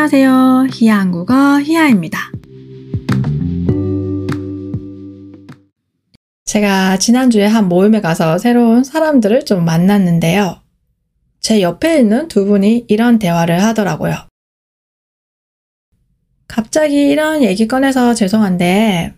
안녕하세요. 0.00 0.68
히야 0.74 0.96
한국어 0.96 1.60
히야입니다. 1.60 2.30
제가 6.44 6.98
지난주에 6.98 7.44
한 7.44 7.68
모임에 7.68 8.00
가서 8.00 8.38
새로운 8.38 8.84
사람들을 8.84 9.44
좀 9.44 9.64
만났는데요. 9.64 10.60
제 11.40 11.60
옆에 11.62 11.98
있는 11.98 12.28
두 12.28 12.44
분이 12.46 12.84
이런 12.86 13.18
대화를 13.18 13.60
하더라고요. 13.64 14.14
갑자기 16.46 17.08
이런 17.10 17.42
얘기 17.42 17.66
꺼내서 17.66 18.14
죄송한데, 18.14 19.14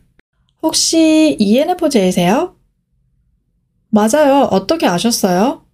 혹시 0.63 1.37
ENFJ세요? 1.39 2.57
맞아요. 3.91 4.49
어떻게 4.51 4.87
아셨어요? 4.87 5.67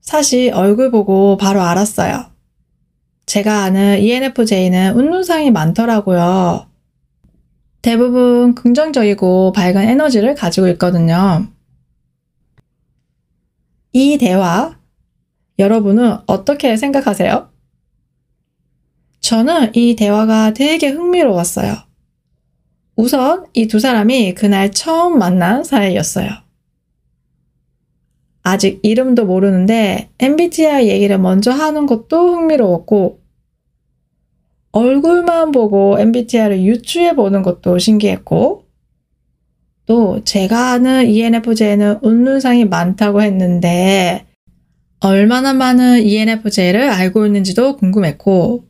사실 0.00 0.54
얼굴 0.54 0.90
보고 0.90 1.36
바로 1.36 1.60
알았어요. 1.60 2.29
제가 3.30 3.62
아는 3.62 4.00
ENFJ는 4.00 4.96
운눈상이 4.96 5.52
많더라고요. 5.52 6.66
대부분 7.80 8.56
긍정적이고 8.56 9.52
밝은 9.52 9.76
에너지를 9.76 10.34
가지고 10.34 10.66
있거든요. 10.70 11.46
이 13.92 14.18
대화, 14.18 14.76
여러분은 15.60 16.16
어떻게 16.26 16.76
생각하세요? 16.76 17.48
저는 19.20 19.76
이 19.76 19.94
대화가 19.94 20.52
되게 20.52 20.88
흥미로웠어요. 20.88 21.76
우선 22.96 23.46
이 23.54 23.68
두 23.68 23.78
사람이 23.78 24.34
그날 24.34 24.72
처음 24.72 25.20
만난 25.20 25.62
사이였어요. 25.62 26.30
아직 28.42 28.80
이름도 28.82 29.24
모르는데 29.26 30.10
MBTI 30.18 30.88
얘기를 30.88 31.16
먼저 31.18 31.52
하는 31.52 31.86
것도 31.86 32.34
흥미로웠고, 32.34 33.19
얼굴만 34.72 35.52
보고 35.52 35.98
MBTI를 35.98 36.62
유추해 36.62 37.14
보는 37.14 37.42
것도 37.42 37.78
신기했고, 37.78 38.66
또 39.86 40.22
제가 40.24 40.72
아는 40.72 41.06
ENFJ는 41.06 41.98
운눈상이 42.02 42.64
많다고 42.66 43.22
했는데, 43.22 44.26
얼마나 45.00 45.52
많은 45.52 46.02
ENFJ를 46.02 46.90
알고 46.90 47.26
있는지도 47.26 47.76
궁금했고, 47.76 48.64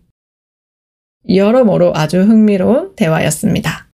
여러모로 1.29 1.93
아주 1.95 2.23
흥미로운 2.23 2.95
대화였습니다. 2.97 3.89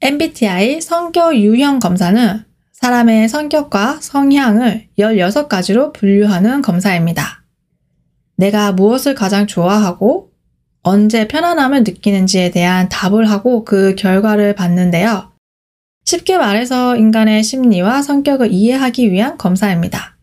MBTI 0.00 0.80
성격 0.80 1.36
유형 1.36 1.78
검사는 1.78 2.44
사람의 2.72 3.28
성격과 3.28 3.98
성향을 4.00 4.88
16가지로 4.98 5.92
분류하는 5.92 6.62
검사입니다. 6.62 7.47
내가 8.38 8.72
무엇을 8.72 9.14
가장 9.14 9.46
좋아하고 9.46 10.30
언제 10.82 11.26
편안함을 11.26 11.82
느끼는지에 11.82 12.50
대한 12.52 12.88
답을 12.88 13.28
하고 13.28 13.64
그 13.64 13.96
결과를 13.96 14.54
받는데요. 14.54 15.32
쉽게 16.04 16.38
말해서 16.38 16.96
인간의 16.96 17.42
심리와 17.42 18.00
성격을 18.00 18.52
이해하기 18.52 19.10
위한 19.10 19.36
검사입니다. 19.36 20.16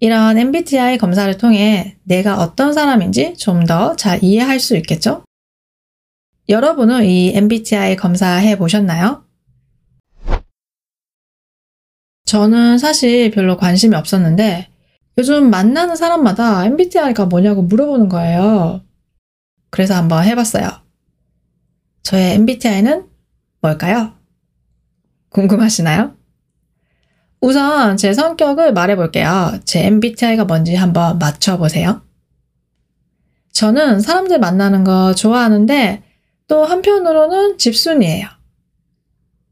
이런 0.00 0.38
MBTI 0.38 0.96
검사를 0.96 1.36
통해 1.36 1.96
내가 2.04 2.38
어떤 2.38 2.72
사람인지 2.72 3.34
좀 3.36 3.66
더 3.66 3.96
잘 3.96 4.22
이해할 4.22 4.60
수 4.60 4.76
있겠죠? 4.76 5.24
여러분은 6.48 7.04
이 7.04 7.32
MBTI 7.34 7.96
검사해 7.96 8.56
보셨나요? 8.56 9.24
저는 12.26 12.78
사실 12.78 13.32
별로 13.32 13.56
관심이 13.56 13.96
없었는데 13.96 14.68
요즘 15.18 15.50
만나는 15.50 15.96
사람마다 15.96 16.64
MBTI가 16.64 17.26
뭐냐고 17.26 17.62
물어보는 17.62 18.08
거예요. 18.08 18.82
그래서 19.70 19.94
한번 19.94 20.24
해봤어요. 20.24 20.68
저의 22.04 22.34
MBTI는 22.34 23.04
뭘까요? 23.60 24.12
궁금하시나요? 25.30 26.14
우선 27.40 27.96
제 27.96 28.14
성격을 28.14 28.72
말해볼게요. 28.72 29.58
제 29.64 29.86
MBTI가 29.86 30.44
뭔지 30.44 30.76
한번 30.76 31.18
맞춰보세요. 31.18 32.02
저는 33.52 34.00
사람들 34.00 34.38
만나는 34.38 34.84
거 34.84 35.14
좋아하는데 35.14 36.04
또 36.46 36.64
한편으로는 36.64 37.58
집순이에요. 37.58 38.28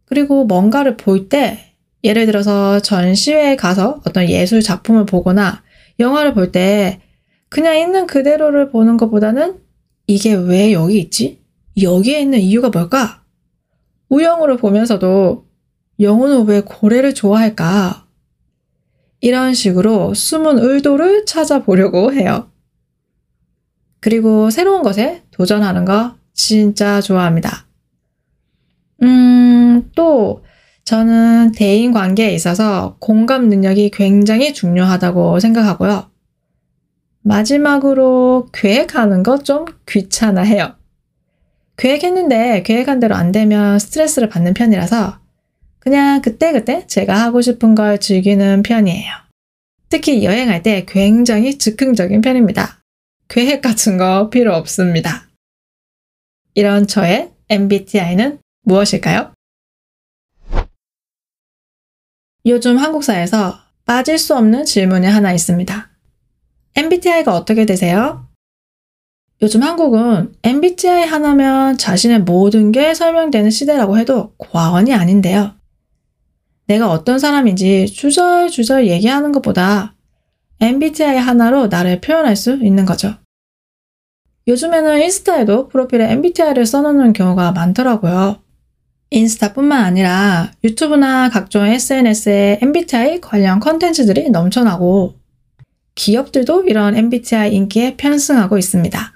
그리고 0.04 0.44
뭔가를 0.44 0.96
볼 0.96 1.28
때 1.28 1.65
예를 2.06 2.26
들어서 2.26 2.78
전시회에 2.80 3.56
가서 3.56 4.00
어떤 4.06 4.28
예술 4.28 4.62
작품을 4.62 5.06
보거나 5.06 5.62
영화를 5.98 6.34
볼 6.34 6.52
때 6.52 7.00
그냥 7.48 7.78
있는 7.78 8.06
그대로를 8.06 8.70
보는 8.70 8.96
것보다는 8.96 9.58
이게 10.06 10.34
왜 10.34 10.72
여기 10.72 10.98
있지? 11.00 11.42
여기에 11.82 12.20
있는 12.20 12.38
이유가 12.38 12.70
뭘까? 12.70 13.24
우영우를 14.08 14.56
보면서도 14.56 15.46
영우는 15.98 16.46
왜 16.46 16.60
고래를 16.60 17.12
좋아할까? 17.14 18.06
이런 19.20 19.52
식으로 19.54 20.14
숨은 20.14 20.58
의도를 20.60 21.26
찾아보려고 21.26 22.12
해요. 22.12 22.50
그리고 23.98 24.50
새로운 24.50 24.82
것에 24.82 25.24
도전하는 25.32 25.84
거 25.84 26.14
진짜 26.34 27.00
좋아합니다. 27.00 27.66
음, 29.02 29.90
또 29.96 30.44
저는 30.86 31.50
대인 31.52 31.92
관계에 31.92 32.32
있어서 32.32 32.96
공감 33.00 33.48
능력이 33.48 33.90
굉장히 33.90 34.54
중요하다고 34.54 35.40
생각하고요. 35.40 36.10
마지막으로 37.22 38.48
계획하는 38.52 39.24
거 39.24 39.38
좀 39.38 39.64
귀찮아 39.88 40.42
해요. 40.42 40.76
계획했는데 41.76 42.62
계획한 42.62 43.00
대로 43.00 43.16
안 43.16 43.32
되면 43.32 43.80
스트레스를 43.80 44.28
받는 44.28 44.54
편이라서 44.54 45.18
그냥 45.80 46.22
그때그때 46.22 46.86
제가 46.86 47.20
하고 47.20 47.40
싶은 47.42 47.74
걸 47.74 47.98
즐기는 47.98 48.62
편이에요. 48.62 49.12
특히 49.88 50.24
여행할 50.24 50.62
때 50.62 50.84
굉장히 50.86 51.58
즉흥적인 51.58 52.20
편입니다. 52.20 52.78
계획 53.28 53.60
같은 53.60 53.98
거 53.98 54.30
필요 54.30 54.54
없습니다. 54.54 55.26
이런 56.54 56.86
저의 56.86 57.30
MBTI는 57.48 58.38
무엇일까요? 58.62 59.35
요즘 62.46 62.76
한국사에서 62.78 63.58
빠질 63.84 64.18
수 64.18 64.36
없는 64.36 64.64
질문이 64.64 65.04
하나 65.04 65.32
있습니다. 65.32 65.90
MBTI가 66.76 67.34
어떻게 67.34 67.66
되세요? 67.66 68.28
요즘 69.42 69.64
한국은 69.64 70.32
MBTI 70.44 71.06
하나면 71.06 71.76
자신의 71.76 72.20
모든 72.20 72.70
게 72.70 72.94
설명되는 72.94 73.50
시대라고 73.50 73.98
해도 73.98 74.32
과언이 74.38 74.94
아닌데요. 74.94 75.56
내가 76.68 76.88
어떤 76.88 77.18
사람인지 77.18 77.86
주절주절 77.86 78.86
얘기하는 78.86 79.32
것보다 79.32 79.96
MBTI 80.60 81.16
하나로 81.18 81.66
나를 81.66 82.00
표현할 82.00 82.36
수 82.36 82.54
있는 82.62 82.84
거죠. 82.84 83.16
요즘에는 84.46 85.02
인스타에도 85.02 85.66
프로필에 85.68 86.12
MBTI를 86.12 86.64
써놓는 86.64 87.12
경우가 87.12 87.50
많더라고요. 87.50 88.45
인스타뿐만 89.10 89.84
아니라 89.84 90.50
유튜브나 90.64 91.30
각종 91.30 91.64
SNS에 91.64 92.58
MBTI 92.62 93.20
관련 93.20 93.60
컨텐츠들이 93.60 94.30
넘쳐나고 94.30 95.14
기업들도 95.94 96.64
이런 96.64 96.96
MBTI 96.96 97.54
인기에 97.54 97.96
편승하고 97.96 98.58
있습니다. 98.58 99.12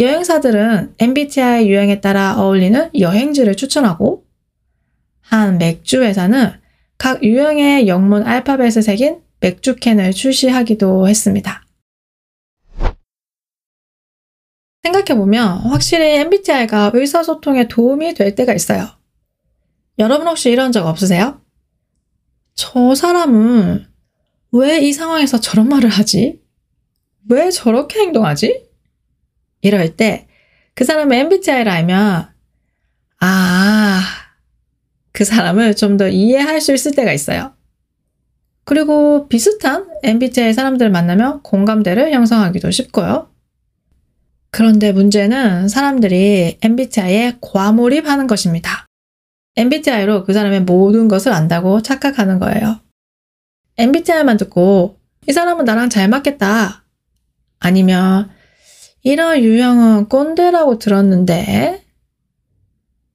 여행사들은 0.00 0.94
MBTI 0.98 1.68
유행에 1.68 2.00
따라 2.00 2.36
어울리는 2.40 2.90
여행지를 2.98 3.56
추천하고 3.56 4.24
한 5.20 5.58
맥주 5.58 6.02
회사는 6.02 6.52
각 6.98 7.22
유형의 7.22 7.86
영문 7.88 8.22
알파벳을 8.22 8.82
새긴 8.82 9.20
맥주캔을 9.40 10.12
출시하기도 10.12 11.08
했습니다. 11.08 11.63
생각해보면 14.84 15.58
확실히 15.70 16.16
MBTI가 16.18 16.90
의사소통에 16.94 17.68
도움이 17.68 18.14
될 18.14 18.34
때가 18.34 18.52
있어요. 18.54 18.88
여러분 19.98 20.26
혹시 20.28 20.50
이런 20.50 20.72
적 20.72 20.86
없으세요? 20.86 21.40
저 22.54 22.94
사람은 22.94 23.86
왜 24.52 24.78
이 24.80 24.92
상황에서 24.92 25.40
저런 25.40 25.68
말을 25.68 25.88
하지? 25.90 26.40
왜 27.28 27.50
저렇게 27.50 28.00
행동하지? 28.00 28.66
이럴 29.62 29.96
때 29.96 30.28
그 30.76 30.84
사람의 30.84 31.20
MBTI를 31.20 31.70
알면 31.70 32.28
아, 33.20 34.02
그 35.12 35.24
사람을 35.24 35.76
좀 35.76 35.96
더 35.96 36.08
이해할 36.08 36.60
수 36.60 36.74
있을 36.74 36.92
때가 36.92 37.12
있어요. 37.12 37.54
그리고 38.64 39.28
비슷한 39.28 39.86
MBTI 40.02 40.52
사람들을 40.52 40.90
만나면 40.90 41.42
공감대를 41.42 42.12
형성하기도 42.12 42.70
쉽고요. 42.72 43.30
그런데 44.54 44.92
문제는 44.92 45.66
사람들이 45.66 46.58
MBTI에 46.62 47.38
과몰입하는 47.40 48.28
것입니다. 48.28 48.86
MBTI로 49.56 50.22
그 50.22 50.32
사람의 50.32 50.60
모든 50.60 51.08
것을 51.08 51.32
안다고 51.32 51.82
착각하는 51.82 52.38
거예요. 52.38 52.78
MBTI만 53.78 54.36
듣고 54.36 54.96
이 55.28 55.32
사람은 55.32 55.64
나랑 55.64 55.90
잘 55.90 56.08
맞겠다. 56.08 56.84
아니면 57.58 58.30
이런 59.02 59.42
유형은 59.42 60.08
꼰대라고 60.08 60.78
들었는데 60.78 61.82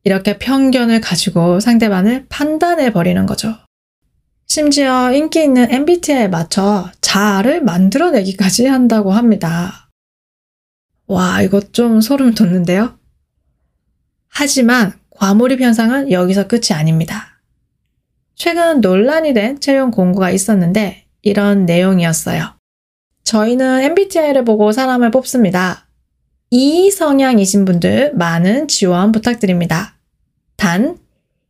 이렇게 0.03 0.39
편견을 0.39 0.99
가지고 0.99 1.61
상대방을 1.61 2.25
판단해 2.27 2.91
버리는 2.91 3.25
거죠. 3.25 3.55
심지어 4.45 5.13
인기 5.13 5.41
있는 5.41 5.71
MBTI에 5.71 6.27
맞춰 6.27 6.91
자아를 6.99 7.63
만들어내기까지 7.63 8.65
한다고 8.65 9.13
합니다. 9.13 9.88
와, 11.09 11.41
이거 11.41 11.59
좀 11.59 12.01
소름 12.01 12.35
돋는데요? 12.35 12.95
하지만 14.27 14.93
과몰입 15.09 15.59
현상은 15.59 16.11
여기서 16.11 16.47
끝이 16.47 16.67
아닙니다. 16.73 17.41
최근 18.35 18.79
논란이 18.79 19.33
된 19.33 19.59
채용 19.59 19.89
공고가 19.89 20.29
있었는데 20.29 21.07
이런 21.23 21.65
내용이었어요. 21.65 22.53
저희는 23.23 23.81
MBTI를 23.81 24.45
보고 24.45 24.71
사람을 24.71 25.09
뽑습니다. 25.09 25.87
이 26.51 26.91
성향이신 26.91 27.65
분들 27.65 28.13
많은 28.13 28.67
지원 28.67 29.11
부탁드립니다. 29.11 29.95
단 30.57 30.99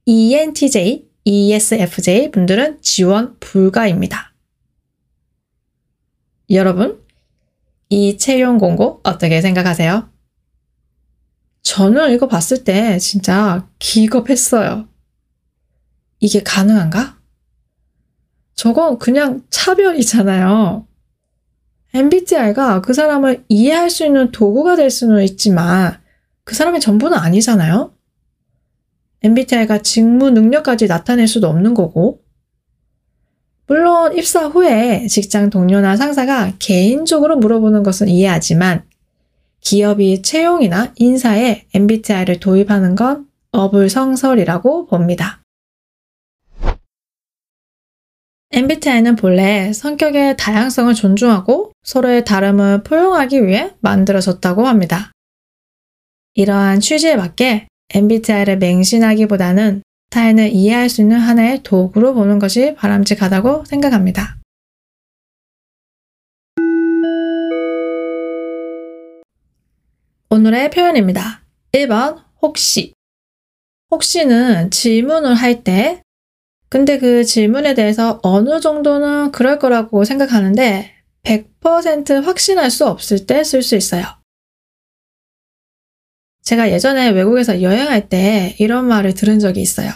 ENTJ, 0.06 1.06
ESFJ 1.26 2.32
분들은 2.32 2.80
지원 2.82 3.36
불가입니다. 3.42 4.34
여러분, 6.50 7.02
이 7.90 8.18
채용 8.18 8.60
공고 8.60 9.02
어떻게 9.04 9.42
생각하세요? 9.42 10.10
저는 11.64 12.14
이거 12.14 12.28
봤을 12.28 12.64
때 12.64 13.00
진짜 13.00 13.68
기겁했어요. 13.80 14.88
이게 16.20 16.44
가능한가? 16.44 17.18
저건 18.54 19.00
그냥 19.00 19.44
차별이잖아요. 19.50 20.88
MBTI가 21.94 22.82
그 22.82 22.94
사람을 22.94 23.46
이해할 23.50 23.90
수 23.90 24.06
있는 24.06 24.32
도구가 24.32 24.76
될 24.76 24.92
수는 24.92 25.24
있지만 25.24 26.00
그 26.44 26.56
사람의 26.56 26.82
전부는 26.82 27.18
아니잖아요. 27.18 27.94
MBTI가 29.24 29.82
직무 29.82 30.30
능력까지 30.30 30.88
나타낼 30.88 31.28
수도 31.28 31.48
없는 31.48 31.74
거고. 31.74 32.22
물론 33.70 34.18
입사 34.18 34.48
후에 34.48 35.06
직장 35.06 35.52
동료나 35.52 35.96
상사가 35.96 36.54
개인적으로 36.58 37.38
물어보는 37.38 37.84
것은 37.84 38.08
이해하지만 38.08 38.84
기업이 39.62 40.24
채용이나 40.24 40.92
인사에 40.96 41.68
MBTI를 41.76 42.40
도입하는 42.40 42.96
건 42.96 43.28
어불성설이라고 43.52 44.88
봅니다. 44.88 45.44
MBTI는 48.52 49.16
본래 49.16 49.72
성격의 49.72 50.38
다양성을 50.38 50.92
존중하고 50.96 51.72
서로의 51.84 52.26
다름을 52.26 52.82
포용하기 52.82 53.46
위해 53.46 53.76
만들어졌다고 53.82 54.66
합니다. 54.66 55.12
이러한 56.34 56.80
취지에 56.80 57.16
맞게 57.16 57.68
MBTI를 57.94 58.58
맹신하기보다는 58.58 59.84
타인을 60.10 60.50
이해할 60.54 60.90
수 60.90 61.02
있는 61.02 61.18
하나의 61.20 61.62
도구로 61.64 62.14
보는 62.14 62.40
것이 62.40 62.74
바람직하다고 62.76 63.66
생각합니다. 63.66 64.38
오늘의 70.30 70.70
표현입니다. 70.72 71.42
1번 71.72 72.24
혹시 72.42 72.94
혹시는 73.92 74.72
질문을 74.72 75.34
할 75.36 75.64
때 75.64 76.02
근데 76.70 77.00
그 77.00 77.24
질문에 77.24 77.74
대해서 77.74 78.20
어느 78.22 78.60
정도는 78.60 79.32
그럴 79.32 79.58
거라고 79.58 80.04
생각하는데 80.04 80.92
100% 81.24 82.24
확신할 82.24 82.70
수 82.70 82.86
없을 82.88 83.26
때 83.26 83.42
쓸 83.44 83.64
수 83.64 83.76
있어요. 83.76 84.19
제가 86.50 86.72
예전에 86.72 87.10
외국에서 87.10 87.62
여행할 87.62 88.10
때 88.10 88.56
이런 88.58 88.88
말을 88.88 89.14
들은 89.14 89.38
적이 89.38 89.62
있어요. 89.62 89.92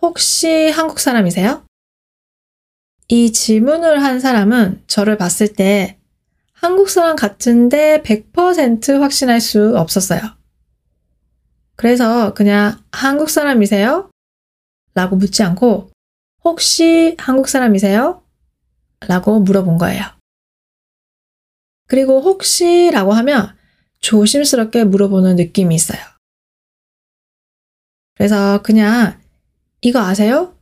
혹시 0.00 0.68
한국 0.70 0.98
사람이세요? 0.98 1.64
이 3.06 3.32
질문을 3.32 4.02
한 4.02 4.18
사람은 4.18 4.82
저를 4.88 5.16
봤을 5.16 5.52
때 5.52 6.00
한국 6.52 6.90
사람 6.90 7.14
같은데 7.14 8.02
100% 8.02 8.98
확신할 8.98 9.40
수 9.40 9.78
없었어요. 9.78 10.20
그래서 11.76 12.34
그냥 12.34 12.82
한국 12.90 13.30
사람이세요? 13.30 14.10
라고 14.94 15.14
묻지 15.14 15.44
않고 15.44 15.92
혹시 16.42 17.14
한국 17.20 17.48
사람이세요? 17.48 18.20
라고 19.06 19.38
물어본 19.38 19.78
거예요. 19.78 20.02
그리고 21.86 22.20
혹시 22.20 22.90
라고 22.92 23.12
하면 23.12 23.61
조심스럽게 24.02 24.84
물어보는 24.84 25.36
느낌이 25.36 25.74
있어요. 25.74 25.98
그래서 28.16 28.62
그냥 28.62 29.20
이거 29.80 30.00
아세요? 30.00 30.54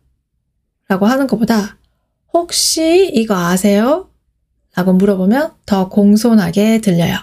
라고 0.88 1.06
하는 1.06 1.26
것보다 1.26 1.78
혹시 2.32 3.10
이거 3.12 3.34
아세요? 3.36 4.10
라고 4.74 4.92
물어보면 4.92 5.52
더 5.66 5.88
공손하게 5.88 6.80
들려요. 6.80 7.16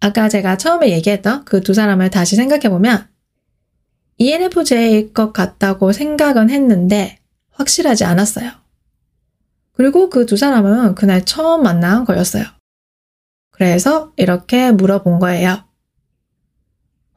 아까 0.00 0.28
제가 0.28 0.56
처음에 0.58 0.90
얘기했던 0.90 1.44
그 1.44 1.60
두 1.60 1.74
사람을 1.74 2.10
다시 2.10 2.36
생각해보면 2.36 3.08
ENFJ일 4.18 5.14
것 5.14 5.32
같다고 5.32 5.92
생각은 5.92 6.50
했는데 6.50 7.18
확실하지 7.52 8.04
않았어요. 8.04 8.50
그리고 9.72 10.10
그 10.10 10.26
두 10.26 10.36
사람은 10.36 10.96
그날 10.96 11.24
처음 11.24 11.62
만난 11.62 12.04
거였어요. 12.04 12.44
그래서 13.62 14.12
이렇게 14.16 14.72
물어본 14.72 15.20
거예요. 15.20 15.62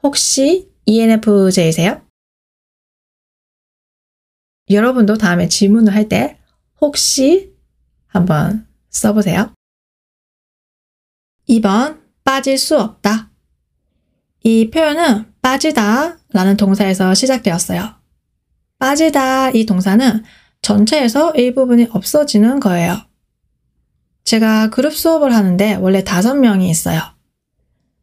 혹시 0.04 0.72
ENFJ세요? 0.86 2.06
여러분도 4.70 5.18
다음에 5.18 5.48
질문을 5.48 5.96
할 5.96 6.08
때 6.08 6.38
혹시 6.80 7.52
한번 8.06 8.68
써보세요. 8.92 9.56
2번 11.50 12.00
빠질 12.24 12.60
수 12.60 12.80
없다. 12.80 13.32
이 14.44 14.70
표현은 14.70 15.34
빠지다 15.42 16.20
라는 16.30 16.58
동사에서 16.58 17.16
시작되었어요. 17.16 17.96
빠지다 18.78 19.50
이 19.50 19.66
동사는 19.66 20.24
전체에서 20.62 21.32
일부분이 21.32 21.88
없어지는 21.90 22.60
거예요. 22.60 22.98
제가 24.26 24.72
그룹 24.72 24.94
수업을 24.94 25.34
하는데 25.34 25.76
원래 25.76 26.04
다섯 26.04 26.34
명이 26.36 26.70
있어요. 26.70 27.00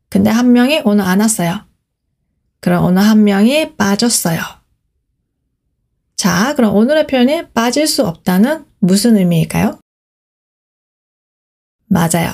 근데 0.09 0.31
한 0.31 0.53
명이 0.53 0.83
오늘 0.85 1.05
안 1.05 1.21
왔어요. 1.21 1.67
그럼 2.61 2.85
오늘 2.85 3.03
한 3.03 3.25
명이 3.25 3.77
빠졌어요. 3.77 4.41
자, 6.15 6.55
그럼 6.55 6.77
오늘의 6.77 7.09
표현이 7.09 7.49
빠질 7.53 7.89
수 7.89 8.07
없다는 8.07 8.65
무슨 8.79 9.17
의미일까요? 9.17 9.81
맞아요. 11.87 12.33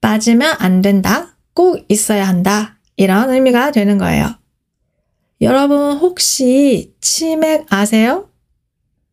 빠지면 0.00 0.56
안 0.58 0.80
된다. 0.80 1.36
꼭 1.52 1.84
있어야 1.88 2.26
한다. 2.26 2.78
이런 2.96 3.30
의미가 3.30 3.72
되는 3.72 3.98
거예요. 3.98 4.34
여러분 5.42 5.98
혹시 5.98 6.94
치맥 7.00 7.66
아세요? 7.70 8.30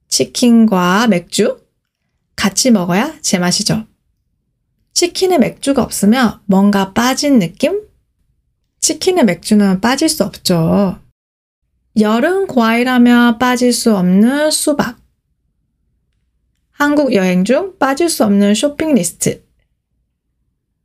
치킨과 0.07 1.07
맥주? 1.07 1.61
같이 2.41 2.71
먹어야 2.71 3.21
제맛이죠. 3.21 3.85
치킨에 4.93 5.37
맥주가 5.37 5.83
없으면 5.83 6.39
뭔가 6.45 6.91
빠진 6.91 7.37
느낌? 7.37 7.83
치킨에 8.79 9.21
맥주는 9.21 9.79
빠질 9.79 10.09
수 10.09 10.23
없죠. 10.23 10.99
여름 11.99 12.47
과일하면 12.47 13.37
빠질 13.37 13.71
수 13.71 13.95
없는 13.95 14.49
수박. 14.49 14.97
한국 16.71 17.13
여행 17.13 17.45
중 17.45 17.77
빠질 17.77 18.09
수 18.09 18.25
없는 18.25 18.55
쇼핑 18.55 18.95
리스트. 18.95 19.43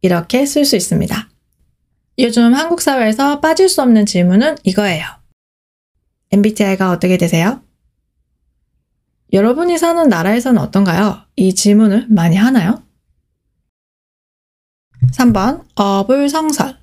이렇게 0.02 0.44
쓸 0.44 0.66
수 0.66 0.76
있습니다. 0.76 1.30
요즘 2.18 2.52
한국 2.52 2.82
사회에서 2.82 3.40
빠질 3.40 3.70
수 3.70 3.80
없는 3.80 4.04
질문은 4.04 4.56
이거예요. 4.62 5.06
MBTI가 6.32 6.90
어떻게 6.90 7.16
되세요? 7.16 7.62
여러분이 9.32 9.78
사는 9.78 10.08
나라에서는 10.08 10.60
어떤가요? 10.60 11.22
이 11.36 11.54
질문을 11.54 12.06
많이 12.08 12.36
하나요? 12.36 12.82
3번 15.12 15.64
어불성설 15.74 16.76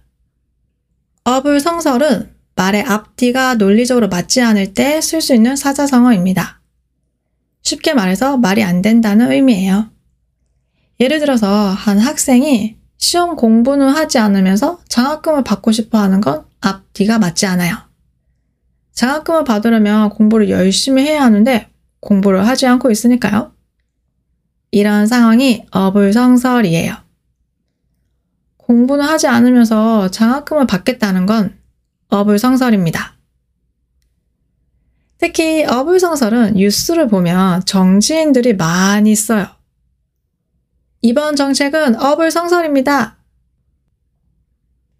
어불성설은 1.23 2.33
말의 2.55 2.83
앞뒤가 2.83 3.55
논리적으로 3.55 4.07
맞지 4.09 4.41
않을 4.41 4.73
때 4.73 4.99
쓸 4.99 5.21
수 5.21 5.33
있는 5.33 5.55
사자성어입니다. 5.55 6.61
쉽게 7.63 7.93
말해서 7.93 8.37
말이 8.37 8.63
안 8.63 8.81
된다는 8.81 9.31
의미예요. 9.31 9.89
예를 10.99 11.19
들어서 11.19 11.47
한 11.69 11.97
학생이 11.97 12.77
시험 12.97 13.35
공부는 13.35 13.89
하지 13.89 14.19
않으면서 14.19 14.79
장학금을 14.89 15.43
받고 15.43 15.71
싶어 15.71 15.97
하는 15.97 16.21
건 16.21 16.45
앞뒤가 16.61 17.19
맞지 17.19 17.45
않아요. 17.47 17.75
장학금을 18.93 19.43
받으려면 19.43 20.09
공부를 20.09 20.49
열심히 20.49 21.03
해야 21.03 21.23
하는데 21.23 21.69
공부를 22.03 22.47
하지 22.47 22.67
않고 22.67 22.91
있으니까요. 22.91 23.53
이런 24.71 25.07
상황이 25.07 25.65
어불성설이에요. 25.71 26.95
공부는 28.57 29.05
하지 29.05 29.27
않으면서 29.27 30.09
장학금을 30.09 30.67
받겠다는 30.67 31.25
건 31.25 31.57
어불성설입니다. 32.09 33.17
특히 35.17 35.63
어불성설은 35.63 36.55
뉴스를 36.55 37.07
보면 37.07 37.63
정치인들이 37.65 38.55
많이 38.55 39.15
써요. 39.15 39.47
이번 41.01 41.35
정책은 41.35 42.01
어불성설입니다. 42.01 43.17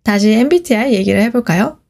다시 0.03 0.31
MBTI 0.31 0.93
얘기를 0.93 1.21
해볼까요? 1.23 1.82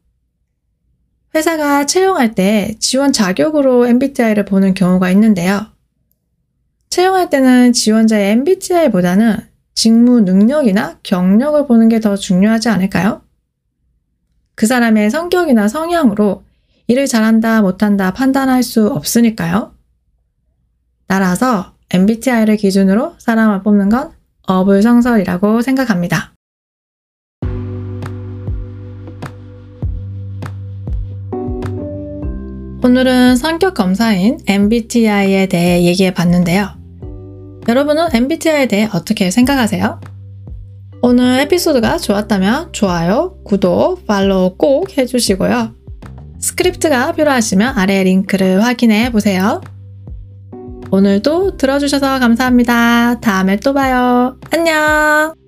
회사가 1.35 1.85
채용할 1.85 2.35
때 2.35 2.75
지원 2.79 3.11
자격으로 3.11 3.87
MBTI를 3.87 4.45
보는 4.45 4.73
경우가 4.73 5.09
있는데요. 5.11 5.67
채용할 6.89 7.29
때는 7.29 7.73
지원자의 7.73 8.31
MBTI보다는 8.31 9.37
직무 9.73 10.21
능력이나 10.21 10.99
경력을 11.01 11.65
보는 11.65 11.89
게 11.89 11.99
더 11.99 12.15
중요하지 12.15 12.69
않을까요? 12.69 13.21
그 14.55 14.67
사람의 14.67 15.09
성격이나 15.09 15.67
성향으로 15.67 16.43
일을 16.85 17.07
잘한다, 17.07 17.61
못한다 17.61 18.13
판단할 18.13 18.61
수 18.61 18.87
없으니까요. 18.87 19.73
따라서 21.07 21.73
MBTI를 21.89 22.57
기준으로 22.57 23.15
사람을 23.17 23.63
뽑는 23.63 23.89
건 23.89 24.11
어불성설이라고 24.47 25.61
생각합니다. 25.61 26.32
오늘은 32.85 33.37
성격 33.37 33.75
검사인 33.75 34.39
MBTI에 34.45 35.45
대해 35.45 35.83
얘기해 35.85 36.13
봤는데요. 36.13 36.69
여러분은 37.69 38.09
MBTI에 38.13 38.67
대해 38.67 38.89
어떻게 38.93 39.31
생각하세요? 39.31 40.01
오늘 41.01 41.39
에피소드가 41.39 41.97
좋았다면 41.97 42.73
좋아요, 42.73 43.37
구독, 43.45 44.05
팔로우 44.05 44.57
꼭 44.57 44.97
해주시고요. 44.97 45.73
스크립트가 46.39 47.13
필요하시면 47.13 47.77
아래 47.77 48.03
링크를 48.03 48.61
확인해 48.61 49.13
보세요. 49.13 49.61
오늘도 50.91 51.55
들어주셔서 51.55 52.19
감사합니다. 52.19 53.21
다음에 53.21 53.55
또 53.57 53.73
봐요. 53.73 54.37
안녕! 54.51 55.42